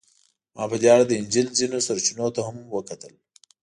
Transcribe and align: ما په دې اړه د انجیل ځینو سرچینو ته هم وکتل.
ما 0.55 0.63
په 0.71 0.75
دې 0.81 0.87
اړه 0.95 1.05
د 1.07 1.11
انجیل 1.19 1.47
ځینو 1.57 1.77
سرچینو 1.87 2.27
ته 2.35 2.41
هم 2.47 2.57
وکتل. 2.75 3.13